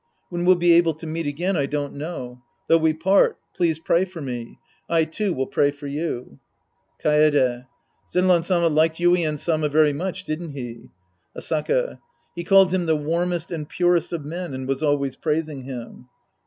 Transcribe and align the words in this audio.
When 0.29 0.45
we'll 0.45 0.55
be 0.55 0.73
able 0.73 0.95
to 0.95 1.05
meet 1.05 1.27
again, 1.27 1.55
I 1.55 1.67
don't 1.67 1.93
know. 1.93 2.41
Though 2.65 2.79
we 2.79 2.91
part, 2.91 3.37
please 3.55 3.77
pray 3.77 4.03
for 4.03 4.19
me. 4.19 4.57
I, 4.89 5.03
too, 5.05 5.31
will 5.31 5.45
pray 5.45 5.69
for 5.69 5.85
you." 5.85 6.39
Kaede. 7.03 7.67
Zenran 8.11 8.43
Sama 8.43 8.69
liked 8.69 8.97
Yuien 8.97 9.37
Sama 9.37 9.69
very 9.69 9.93
much, 9.93 10.23
didn't 10.23 10.53
he? 10.53 10.89
Asaka. 11.37 11.99
He 12.35 12.43
called 12.43 12.73
him 12.73 12.87
the 12.87 12.95
warmest 12.97 13.51
and 13.51 13.69
purest 13.69 14.11
of 14.11 14.25
men 14.25 14.55
and 14.55 14.67
was 14.67 14.81
always 14.81 15.15
praising 15.15 15.61
him. 15.61 16.07